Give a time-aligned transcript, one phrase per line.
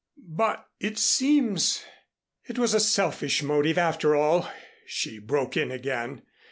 [0.35, 1.83] "But it seems"
[2.49, 4.49] "It was a selfish motive after all,"
[4.87, 6.23] she broke in again.